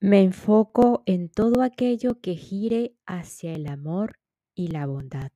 [0.00, 4.20] Me enfoco en todo aquello que gire hacia el amor
[4.54, 5.32] y la bondad.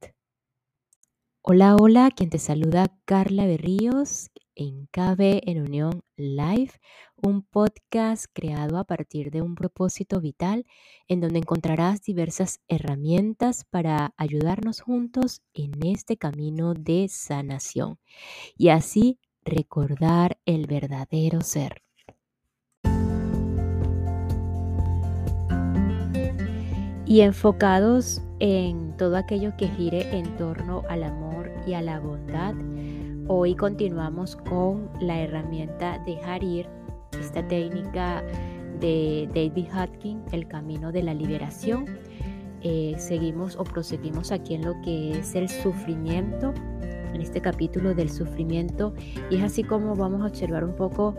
[1.40, 6.74] Hola, hola, quien te saluda Carla Berríos en KB en Unión Live,
[7.16, 10.64] un podcast creado a partir de un propósito vital
[11.08, 17.98] en donde encontrarás diversas herramientas para ayudarnos juntos en este camino de sanación
[18.56, 21.82] y así recordar el verdadero ser.
[27.12, 32.54] Y enfocados en todo aquello que gire en torno al amor y a la bondad.
[33.28, 36.66] Hoy continuamos con la herramienta dejar ir,
[37.20, 38.24] esta técnica
[38.80, 41.84] de David Hutkin, el camino de la liberación.
[42.62, 46.54] Eh, seguimos o proseguimos aquí en lo que es el sufrimiento,
[47.12, 48.94] en este capítulo del sufrimiento,
[49.28, 51.14] y es así como vamos a observar un poco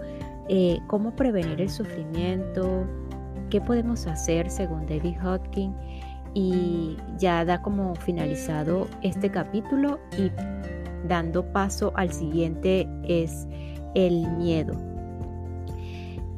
[0.50, 2.84] eh, cómo prevenir el sufrimiento,
[3.54, 5.76] qué podemos hacer según David Hodgkin
[6.34, 10.32] y ya da como finalizado este capítulo y
[11.08, 13.48] dando paso al siguiente es
[13.94, 14.74] el miedo.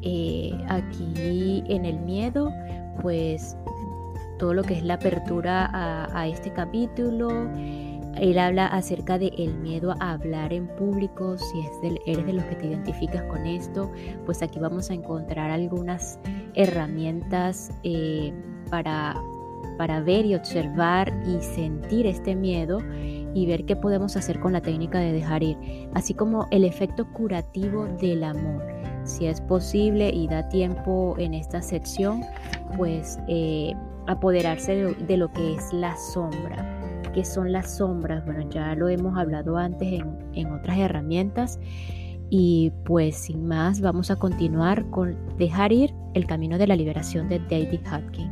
[0.02, 2.52] Eh, aquí en el miedo,
[3.02, 3.56] pues
[4.38, 5.70] todo lo que es la apertura
[6.14, 7.30] a, este capítulo,
[8.18, 12.44] él habla acerca de el miedo a hablar en público, si es eres de los
[12.44, 13.90] que te identificas con esto,
[14.26, 16.20] pues aquí vamos a encontrar algunas
[16.56, 18.34] herramientas eh,
[18.70, 19.16] para,
[19.78, 22.80] para ver y observar y sentir este miedo
[23.36, 25.58] y ver qué podemos hacer con la técnica de dejar ir,
[25.94, 28.66] así como el efecto curativo del amor.
[29.04, 32.24] Si es posible y da tiempo en esta sección,
[32.78, 33.74] pues eh,
[34.08, 36.72] apoderarse de, lo que es la sombra.
[37.14, 38.26] ¿Qué son las sombras?
[38.26, 41.60] Bueno, ya lo hemos hablado antes en, en otras herramientas.
[42.30, 47.30] Y pues sin más, vamos a continuar con Dejar ir el camino de la liberación
[47.30, 48.32] de David Hutkin.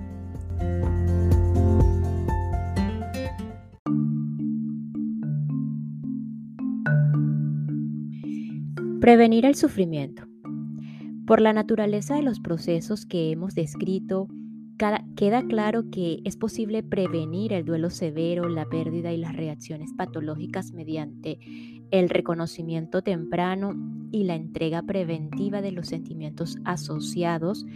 [9.00, 10.24] Prevenir el sufrimiento.
[11.28, 14.30] Por la naturaleza de los procesos que hemos descrito,
[15.16, 20.74] queda claro que es posible prevenir el duelo severo, la pérdida y las reacciones patológicas
[20.74, 21.40] mediante
[21.94, 23.76] el reconocimiento temprano
[24.12, 27.68] y la entrega preventiva de los sentimientos asociados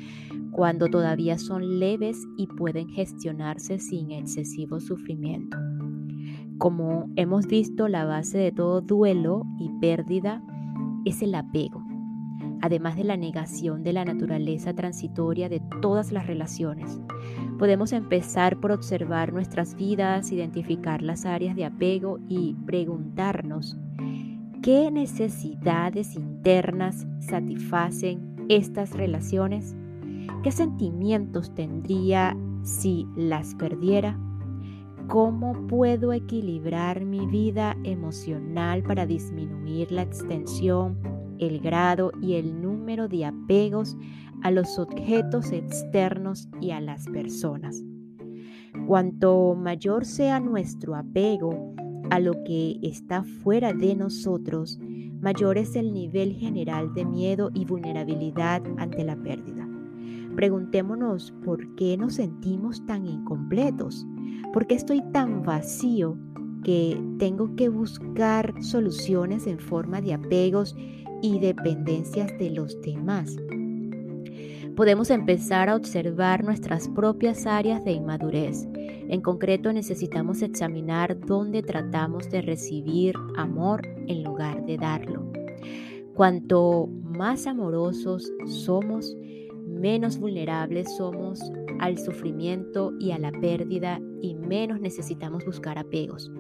[0.52, 5.60] cuando todavía son leves y pueden gestionarse sin excesivo sufrimiento.
[6.58, 10.42] Como hemos visto, la base de todo duelo y pérdida
[11.06, 11.84] es el apego
[12.60, 17.00] además de la negación de la naturaleza transitoria de todas las relaciones.
[17.60, 23.78] Podemos empezar por observar nuestras vidas, identificar las áreas de apego y preguntarnos
[24.68, 29.74] qué necesidades internas satisfacen estas relaciones,
[30.44, 34.20] qué sentimientos tendría si las perdiera.
[35.08, 40.98] ¿Cómo puedo equilibrar mi vida emocional para disminuir la extensión
[41.40, 43.96] el grado y el número de apegos
[44.44, 47.82] a los objetos externos y a las personas.
[48.86, 51.74] Cuanto mayor sea nuestro apego
[52.10, 54.80] a lo que está fuera de nosotros,
[55.22, 59.68] mayor es el nivel general de miedo y vulnerabilidad ante la pérdida.
[60.36, 64.06] Preguntémonos por qué nos sentimos tan incompletos,
[64.54, 66.18] por qué estoy tan vacío
[66.64, 70.76] que tengo que buscar soluciones en forma de apegos
[71.22, 73.36] y dependencias de los demás.
[74.78, 78.68] Podemos empezar a observar nuestras propias áreas de inmadurez.
[79.10, 85.32] En concreto necesitamos examinar dónde tratamos de recibir amor en lugar de darlo.
[86.14, 89.18] Cuanto más amorosos somos,
[89.66, 91.42] menos vulnerables somos
[91.80, 96.32] al sufrimiento y a la pérdida y menos necesitamos buscar apegos.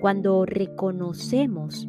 [0.00, 1.86] Cuando reconocemos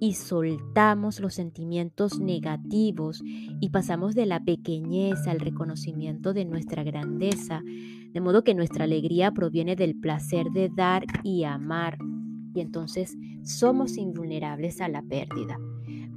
[0.00, 7.62] y soltamos los sentimientos negativos y pasamos de la pequeñez al reconocimiento de nuestra grandeza,
[7.64, 11.98] de modo que nuestra alegría proviene del placer de dar y amar,
[12.54, 15.58] y entonces somos invulnerables a la pérdida.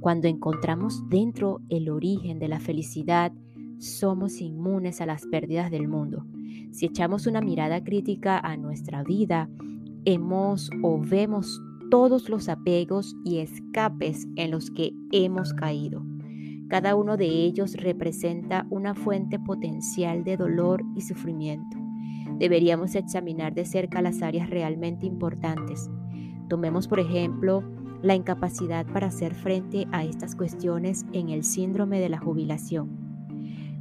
[0.00, 3.32] Cuando encontramos dentro el origen de la felicidad,
[3.78, 6.24] somos inmunes a las pérdidas del mundo.
[6.72, 9.48] Si echamos una mirada crítica a nuestra vida,
[10.04, 11.60] hemos o vemos
[11.92, 16.02] todos los apegos y escapes en los que hemos caído.
[16.70, 21.76] Cada uno de ellos representa una fuente potencial de dolor y sufrimiento.
[22.38, 25.90] Deberíamos examinar de cerca las áreas realmente importantes.
[26.48, 27.62] Tomemos, por ejemplo,
[28.00, 32.88] la incapacidad para hacer frente a estas cuestiones en el síndrome de la jubilación.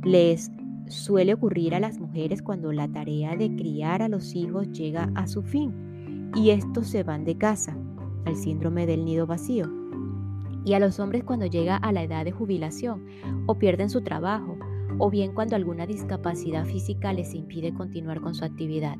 [0.04, 0.52] Les
[0.88, 5.28] suele ocurrir a las mujeres cuando la tarea de criar a los hijos llega a
[5.28, 7.78] su fin y estos se van de casa,
[8.26, 9.70] el síndrome del nido vacío.
[10.64, 13.06] Y a los hombres cuando llega a la edad de jubilación
[13.48, 14.58] o pierden su trabajo
[15.00, 18.98] o bien cuando alguna discapacidad física les impide continuar con su actividad.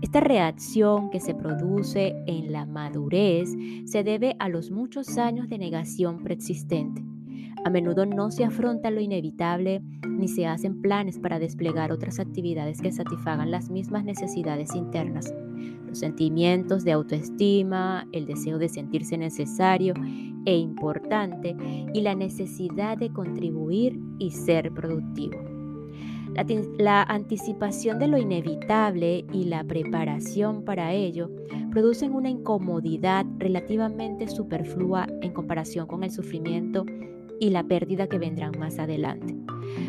[0.00, 3.50] Esta reacción que se produce en la madurez
[3.84, 7.09] se debe a los muchos años de negación preexistente.
[7.64, 12.80] A menudo no se afronta lo inevitable ni se hacen planes para desplegar otras actividades
[12.80, 15.32] que satisfagan las mismas necesidades internas.
[15.86, 19.94] Los sentimientos de autoestima, el deseo de sentirse necesario
[20.46, 21.56] e importante
[21.92, 25.36] y la necesidad de contribuir y ser productivo.
[26.78, 31.28] La, anticipación de lo inevitable y la preparación para ello
[31.72, 36.86] producen una incomodidad relativamente superflua en comparación con el sufrimiento
[37.40, 39.34] y la pérdida que vendrán más adelante.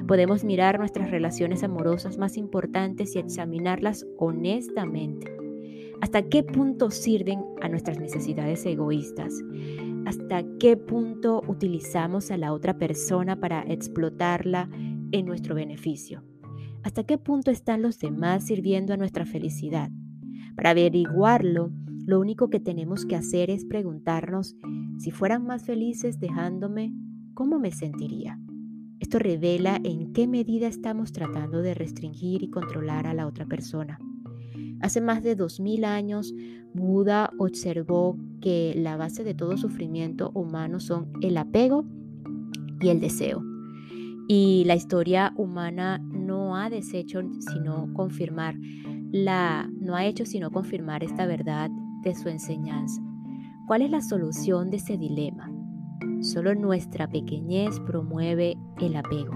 [0.07, 5.31] Podemos mirar nuestras relaciones amorosas más importantes y examinarlas honestamente.
[6.01, 9.33] ¿Hasta qué punto sirven a nuestras necesidades egoístas?
[10.05, 14.69] ¿Hasta qué punto utilizamos a la otra persona para explotarla
[15.11, 16.23] en nuestro beneficio?
[16.83, 19.91] ¿Hasta qué punto están los demás sirviendo a nuestra felicidad?
[20.55, 21.71] Para averiguarlo,
[22.05, 24.55] lo único que tenemos que hacer es preguntarnos
[24.97, 26.93] si fueran más felices dejándome
[27.41, 28.37] ¿cómo me sentiría?
[28.99, 33.97] Esto revela en qué medida estamos tratando de restringir y controlar a la otra persona.
[34.79, 36.35] Hace más de 2000 años,
[36.75, 41.83] Buda observó que la base de todo sufrimiento humano son el apego
[42.79, 43.43] y el deseo.
[44.27, 48.55] Y la historia humana no ha deshecho sino confirmar
[49.11, 51.71] la no ha hecho sino confirmar esta verdad
[52.03, 53.01] de su enseñanza.
[53.65, 55.51] ¿Cuál es la solución de ese dilema?
[56.21, 59.33] Solo nuestra pequeñez promueve el apego.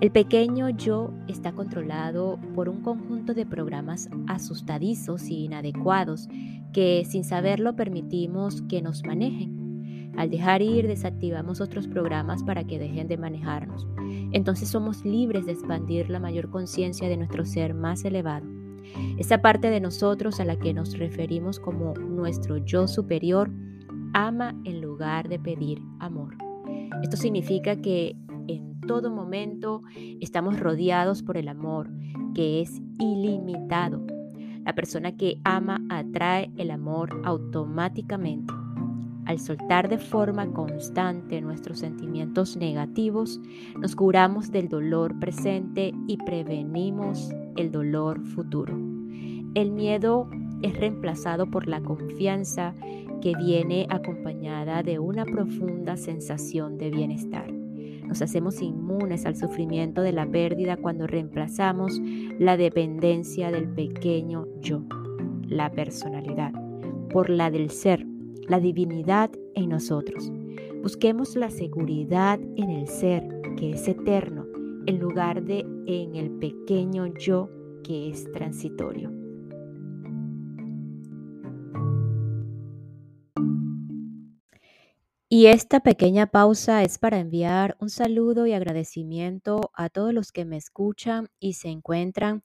[0.00, 6.28] El pequeño yo está controlado por un conjunto de programas asustadizos y inadecuados
[6.72, 10.12] que sin saberlo permitimos que nos manejen.
[10.16, 13.86] Al dejar ir desactivamos otros programas para que dejen de manejarnos.
[14.32, 18.46] Entonces somos libres de expandir la mayor conciencia de nuestro ser más elevado.
[19.18, 23.52] Esa parte de nosotros a la que nos referimos como nuestro yo superior
[24.12, 26.36] ama en lugar de pedir amor.
[27.02, 28.16] Esto significa que
[28.48, 29.82] en todo momento
[30.20, 31.90] estamos rodeados por el amor,
[32.34, 34.04] que es ilimitado.
[34.64, 38.54] La persona que ama atrae el amor automáticamente.
[39.24, 43.40] Al soltar de forma constante nuestros sentimientos negativos,
[43.78, 48.76] nos curamos del dolor presente y prevenimos el dolor futuro.
[49.54, 50.28] El miedo
[50.62, 52.74] es reemplazado por la confianza
[53.22, 57.50] que viene acompañada de una profunda sensación de bienestar.
[57.52, 61.98] Nos hacemos inmunes al sufrimiento de la pérdida cuando reemplazamos
[62.38, 64.82] la dependencia del pequeño yo,
[65.46, 66.52] la personalidad,
[67.10, 68.04] por la del ser,
[68.48, 70.30] la divinidad en nosotros.
[70.82, 73.26] Busquemos la seguridad en el ser,
[73.56, 74.46] que es eterno,
[74.86, 77.48] en lugar de en el pequeño yo,
[77.84, 79.21] que es transitorio.
[85.34, 90.44] Y esta pequeña pausa es para enviar un saludo y agradecimiento a todos los que
[90.44, 92.42] me escuchan y se encuentran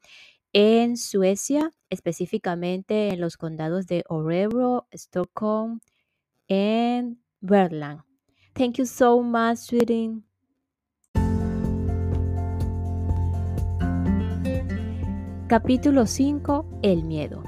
[0.54, 5.82] en Suecia, específicamente en los condados de Orebro, Stockholm
[6.48, 8.04] y Berland.
[8.54, 10.22] Thank you so much, sweetie.
[15.50, 16.80] Capítulo 5.
[16.84, 17.44] El miedo.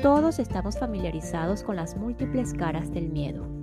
[0.00, 3.57] Todos estamos familiarizados con las múltiples caras del miedo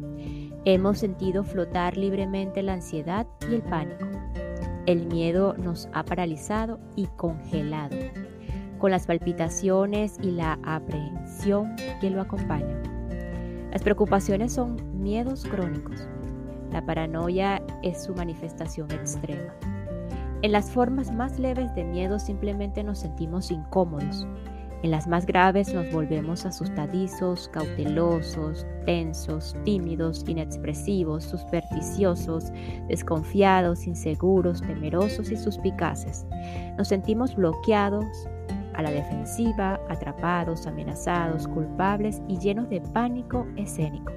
[0.67, 4.07] Hemos sentido flotar libremente la ansiedad y el pánico.
[4.88, 7.95] El miedo nos ha paralizado y congelado,
[8.79, 12.81] con las palpitaciones y la aprehensión que lo acompañan.
[13.72, 16.07] Las preocupaciones son miedos crónicos.
[16.72, 19.53] La paranoia es su manifestación extrema.
[20.41, 24.25] En las formas más leves de miedo simplemente nos sentimos incómodos,
[24.86, 32.51] en las más graves nos volvemos asustadizos, cautelosos, tensos, tímidos, inexpresivos, supersticiosos,
[32.88, 36.27] desconfiados, inseguros, temerosos y suspicaces.
[36.77, 38.06] Nos sentimos bloqueados,
[38.75, 44.13] a la defensiva, atrapados, amenazados, culpables y llenos de pánico escénico.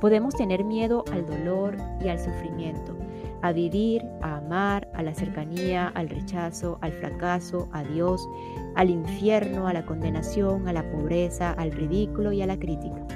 [0.00, 2.96] Podemos tener miedo al dolor y al sufrimiento,
[3.42, 8.26] a vivir, a amar, a la cercanía, al rechazo, al fracaso, a Dios,
[8.74, 13.06] al infierno, a la condenación, a la pobreza, al ridículo y a la crítica,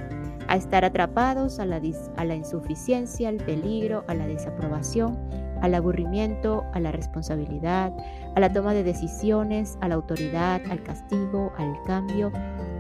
[0.49, 1.81] a estar atrapados a la,
[2.17, 5.17] a la insuficiencia, al peligro, a la desaprobación
[5.61, 7.93] al aburrimiento, a la responsabilidad,
[8.35, 12.33] a la toma de decisiones, a la autoridad, al castigo, al cambio,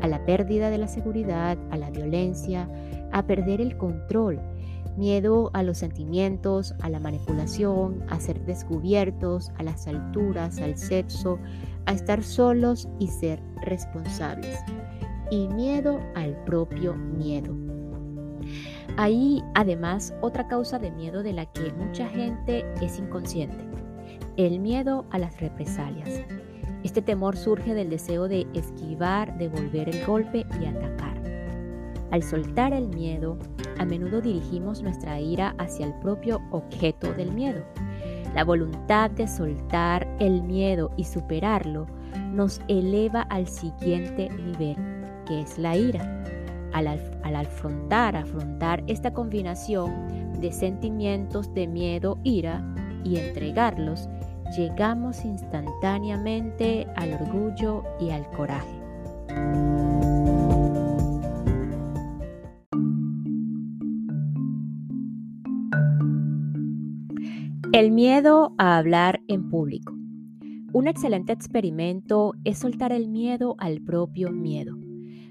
[0.02, 2.68] a la pérdida de la seguridad, a la violencia,
[3.12, 4.40] a perder el control,
[4.96, 11.38] miedo a los sentimientos, a la manipulación, a ser descubiertos, a las alturas, al sexo,
[11.86, 14.58] a estar solos y ser responsables.
[15.30, 17.54] Y miedo al propio miedo.
[18.96, 23.64] Hay además otra causa de miedo de la que mucha gente es inconsciente,
[24.36, 26.22] el miedo a las represalias.
[26.84, 31.20] Este temor surge del deseo de esquivar, devolver el golpe y atacar.
[32.10, 33.36] Al soltar el miedo,
[33.78, 37.64] a menudo dirigimos nuestra ira hacia el propio objeto del miedo.
[38.36, 41.86] La voluntad de soltar el miedo y superarlo
[42.34, 44.76] nos eleva al siguiente nivel,
[45.24, 46.22] que es la ira.
[46.74, 46.86] Al,
[47.34, 52.62] afrontar, afrontar esta combinación de sentimientos de miedo, ira
[53.04, 54.06] y entregarlos,
[54.54, 60.05] llegamos instantáneamente al orgullo y al coraje.
[67.76, 69.92] El miedo a hablar en público.
[70.72, 74.74] Un excelente experimento es soltar el miedo al propio miedo.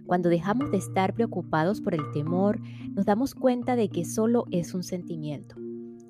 [0.06, 2.60] Cuando dejamos de estar preocupados por el temor,
[2.92, 5.56] nos damos cuenta de que solo es un sentimiento.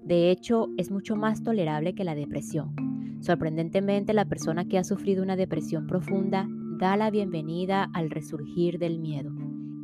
[0.04, 2.76] De hecho, es mucho más tolerable que la depresión.
[3.22, 9.00] Sorprendentemente, la persona que ha sufrido una depresión profunda da la bienvenida al resurgir del
[9.00, 9.32] miedo.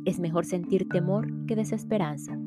[0.04, 2.41] Es mejor sentir temor que desesperanza.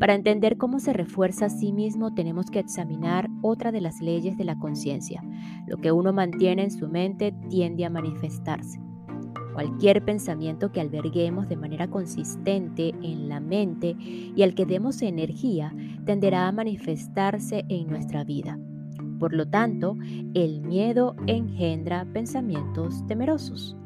[0.00, 4.38] Para entender cómo se refuerza a sí mismo tenemos que examinar otra de las leyes
[4.38, 5.22] de la conciencia.
[5.66, 8.80] Lo que uno mantiene en su mente tiende a manifestarse.
[9.52, 15.74] Cualquier pensamiento que alberguemos de manera consistente en la mente y al que demos energía
[16.06, 18.58] tenderá a manifestarse en nuestra vida.
[19.18, 19.98] Por lo tanto,
[20.32, 23.76] el miedo engendra pensamientos temerosos.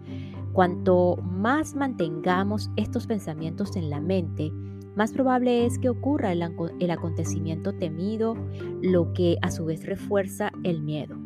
[0.52, 4.52] Cuanto más mantengamos estos pensamientos en la mente,
[4.96, 6.42] más probable es que ocurra el,
[6.90, 8.36] acontecimiento temido,
[8.80, 11.16] lo que a su vez refuerza el miedo.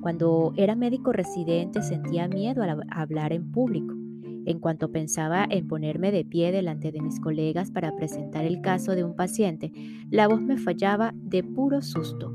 [0.00, 3.94] Cuando era médico residente sentía miedo al hablar en público.
[4.46, 8.94] En cuanto pensaba en ponerme de pie delante de mis colegas para presentar el caso
[8.94, 9.72] de un paciente,
[10.10, 12.34] la voz me fallaba de puro susto.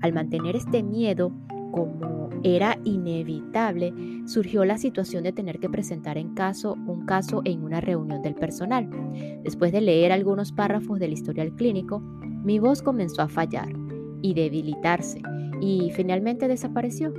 [0.00, 1.32] Al mantener este miedo,
[1.70, 3.92] como era inevitable,
[4.26, 8.34] surgió la situación de tener que presentar en caso, un caso en una reunión del
[8.34, 8.88] personal.
[9.42, 13.68] Después de leer algunos párrafos del historial clínico, mi voz comenzó a fallar
[14.22, 15.20] y debilitarse
[15.60, 17.12] y finalmente desapareció.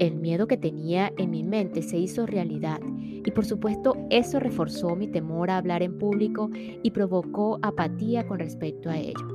[0.00, 2.80] El miedo que tenía en mi mente se hizo realidad
[3.24, 8.40] y por supuesto eso reforzó mi temor a hablar en público y provocó apatía con
[8.40, 9.33] respecto a ello.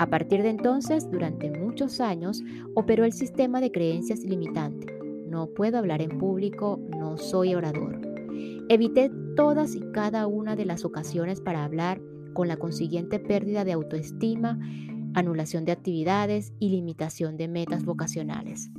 [0.00, 2.42] A partir de entonces, durante muchos años,
[2.74, 4.86] operó el sistema de creencias limitante.
[5.28, 8.00] No puedo hablar en público, no soy orador.
[8.70, 12.00] Evité todas y cada una de las ocasiones para hablar
[12.32, 14.58] con la consiguiente pérdida de autoestima,
[15.12, 18.70] anulación de actividades y limitación de metas vocacionales.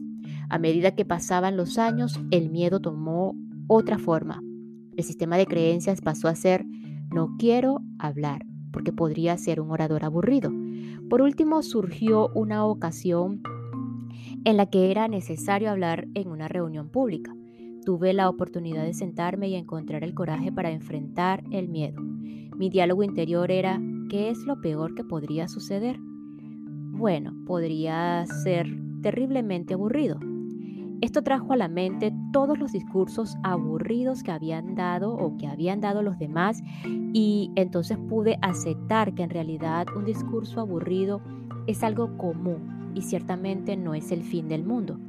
[0.50, 3.36] A medida que pasaban los años, el miedo tomó
[3.68, 4.42] otra forma.
[4.98, 6.66] El sistema de creencias pasó a ser
[7.12, 10.52] no quiero hablar porque podría ser un orador aburrido.
[11.10, 13.42] Por último, surgió una ocasión
[14.46, 17.36] en la que era necesario hablar en una reunión pública.
[17.86, 22.02] Tuve la oportunidad de sentarme y encontrar el coraje para enfrentar el miedo.
[22.02, 25.98] Mi diálogo interior era, ¿qué es lo peor que podría suceder?
[26.00, 28.68] Bueno, podría ser
[29.02, 30.20] terriblemente aburrido.
[31.02, 35.82] Esto trajo a la mente todos los discursos aburridos que habían dado o que habían
[35.82, 41.22] dado los demás y entonces pude aceptar que en realidad un discurso aburrido
[41.66, 45.00] es algo común y ciertamente no es el fin del mundo.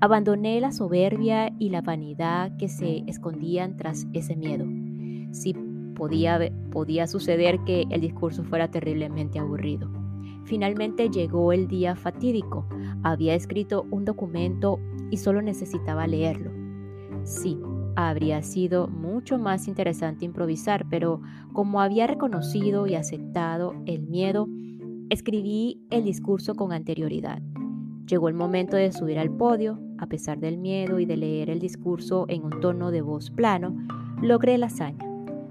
[0.00, 4.66] Abandoné la soberbia y la vanidad que se escondían tras ese miedo.
[5.32, 5.54] Si
[5.94, 6.38] podía,
[6.70, 9.90] podía suceder que el discurso fuera terriblemente aburrido.
[10.44, 12.66] Finalmente llegó el día fatídico.
[13.02, 14.78] Había escrito un documento
[15.10, 16.50] y solo necesitaba leerlo.
[17.24, 17.58] Sí,
[17.96, 21.20] habría sido mucho más interesante improvisar, pero
[21.52, 24.48] como había reconocido y aceptado el miedo,
[25.10, 27.42] escribí el discurso con anterioridad.
[28.06, 31.60] Llegó el momento de subir al podio, a pesar del miedo y de leer el
[31.60, 33.76] discurso en un tono de voz plano,
[34.20, 35.06] logré la hazaña.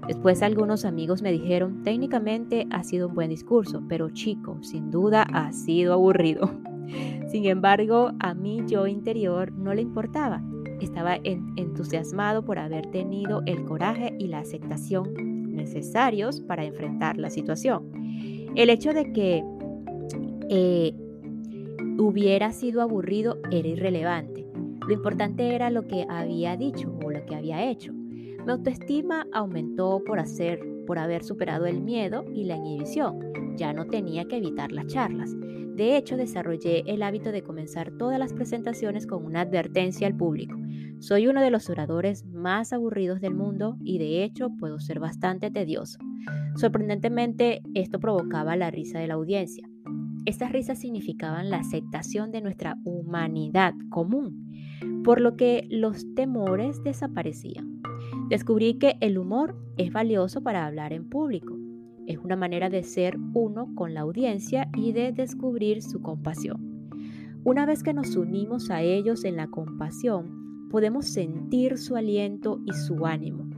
[0.06, 5.22] Después algunos amigos me dijeron, técnicamente ha sido un buen discurso, pero chico, sin duda
[5.22, 6.50] ha sido aburrido.
[7.28, 10.42] Sin embargo, a mí yo interior no le importaba.
[10.80, 15.12] Estaba entusiasmado por haber tenido el coraje y la aceptación
[15.54, 17.90] necesarios para enfrentar la situación.
[18.54, 19.44] El hecho de que
[20.48, 20.94] eh,
[21.98, 24.46] hubiera sido aburrido era irrelevante.
[24.86, 27.92] Lo importante era lo que había dicho o lo que había hecho.
[27.92, 33.56] Mi autoestima aumentó por hacer por haber superado el miedo y la inhibición.
[33.56, 35.34] Ya no tenía que evitar las charlas.
[35.74, 40.56] De hecho, desarrollé el hábito de comenzar todas las presentaciones con una advertencia al público.
[40.98, 45.50] Soy uno de los oradores más aburridos del mundo y de hecho puedo ser bastante
[45.50, 45.98] tedioso.
[46.56, 49.66] Sorprendentemente, esto provocaba la risa de la audiencia.
[50.26, 54.50] Estas risas significaban la aceptación de nuestra humanidad común,
[55.02, 57.79] por lo que los temores desaparecían.
[58.30, 61.58] Descubrí que el humor es valioso para hablar en público.
[62.06, 66.88] Es una manera de ser uno con la audiencia y de descubrir su compasión.
[67.42, 72.72] Una vez que nos unimos a ellos en la compasión, podemos sentir su aliento y
[72.72, 73.50] su ánimo.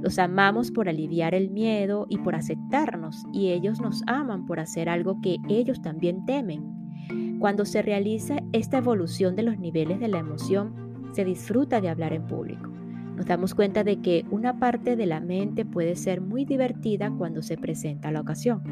[0.00, 4.88] Los amamos por aliviar el miedo y por aceptarnos, y ellos nos aman por hacer
[4.88, 7.38] algo que ellos también temen.
[7.38, 10.72] Cuando se realiza esta evolución de los niveles de la emoción,
[11.12, 12.75] se disfruta de hablar en público
[13.16, 17.42] nos damos cuenta de que una parte de la mente puede ser muy divertida cuando
[17.42, 18.62] se presenta la ocasión.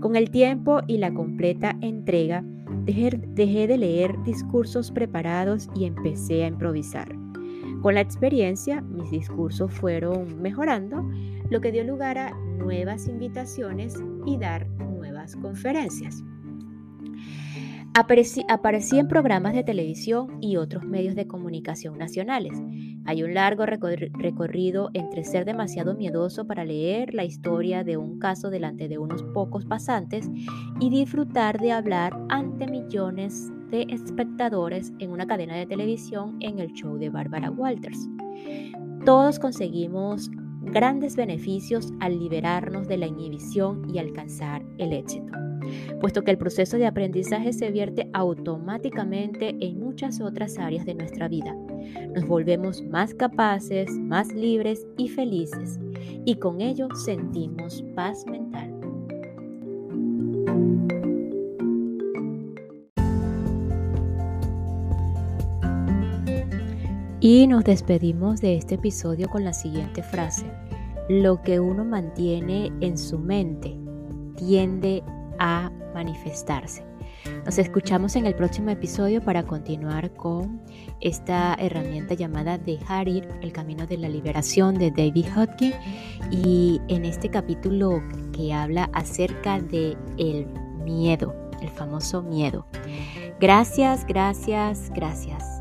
[0.00, 2.44] Con el tiempo y la completa entrega,
[2.84, 7.08] dejé, de leer discursos preparados y empecé a improvisar.
[7.82, 11.08] Con la experiencia, mis discursos fueron mejorando,
[11.48, 13.94] lo que dio lugar a nuevas invitaciones
[14.26, 16.22] y dar nuevas conferencias.
[17.98, 18.44] Aparecí,
[18.96, 22.56] en programas de televisión y otros medios de comunicación nacionales.
[23.04, 28.50] Hay un largo recorrido entre ser demasiado miedoso para leer la historia de un caso
[28.50, 30.30] delante de unos pocos pasantes
[30.78, 36.72] y disfrutar de hablar ante millones de espectadores en una cadena de televisión en el
[36.74, 38.08] show de Barbara Walters.
[39.04, 40.30] Todos conseguimos
[40.62, 45.47] grandes beneficios al liberarnos de la inhibición y alcanzar el éxito
[46.00, 51.28] puesto que el proceso de aprendizaje se vierte automáticamente en muchas otras áreas de nuestra
[51.28, 51.56] vida.
[52.14, 55.78] Nos volvemos más capaces, más libres y felices,
[56.24, 58.78] y con ello sentimos paz mental.
[67.20, 70.46] Y nos despedimos de este episodio con la siguiente frase.
[71.08, 73.76] Lo que uno mantiene en su mente
[74.36, 75.02] tiende
[75.38, 76.84] a manifestarse.
[77.44, 80.60] Nos escuchamos en el próximo episodio para continuar con
[81.00, 85.72] esta herramienta llamada Dejar ir, el camino de la liberación de David Hodgkin
[86.30, 90.46] y en este capítulo que habla acerca de el
[90.84, 92.66] miedo, el famoso miedo.
[93.40, 95.57] Gracias, gracias, gracias.